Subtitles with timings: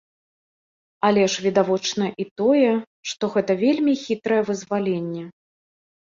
[1.09, 2.71] Але ж відавочна і тое,
[3.11, 5.23] што гэта вельмі хітрае вызваленне.